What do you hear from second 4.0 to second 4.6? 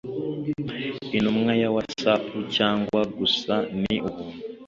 Ubuntu